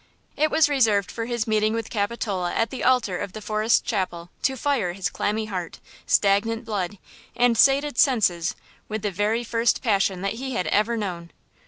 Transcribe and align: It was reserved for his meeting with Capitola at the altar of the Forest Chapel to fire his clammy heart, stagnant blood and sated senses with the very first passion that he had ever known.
It 0.35 0.49
was 0.49 0.67
reserved 0.67 1.11
for 1.11 1.25
his 1.25 1.45
meeting 1.45 1.75
with 1.75 1.91
Capitola 1.91 2.55
at 2.55 2.71
the 2.71 2.83
altar 2.83 3.19
of 3.19 3.33
the 3.33 3.39
Forest 3.39 3.85
Chapel 3.85 4.31
to 4.41 4.57
fire 4.57 4.93
his 4.93 5.11
clammy 5.11 5.45
heart, 5.45 5.77
stagnant 6.07 6.65
blood 6.65 6.97
and 7.35 7.55
sated 7.55 7.99
senses 7.99 8.55
with 8.89 9.03
the 9.03 9.11
very 9.11 9.43
first 9.43 9.83
passion 9.83 10.23
that 10.23 10.33
he 10.41 10.53
had 10.55 10.65
ever 10.65 10.97
known. 10.97 11.29